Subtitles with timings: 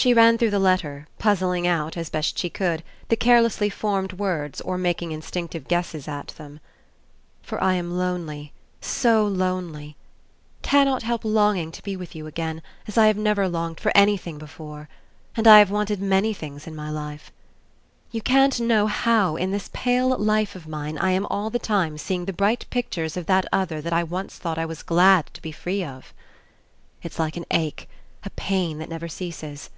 [0.00, 4.60] She ran through the letter, puzzling out, as best she could, the carelessly formed words
[4.60, 6.60] or making instinctive guesses at them."...
[7.42, 9.96] For I am lonely, so lonely...
[10.62, 14.38] cannot help longing to be with you again, as I have never longed for anything
[14.38, 14.88] before;
[15.36, 17.32] and I have wanted many things in my life....
[18.12, 21.98] You can't know how in this pale life of mine I am all the time
[21.98, 25.42] seeing the bright pictures of that other that I once thought I was glad to
[25.42, 26.14] be free of....
[27.02, 27.88] It's like an ache,
[28.22, 29.70] a pain that never ceases.